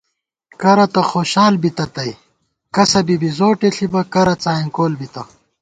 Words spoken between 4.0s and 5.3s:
کرہ څائیں کول بِتہ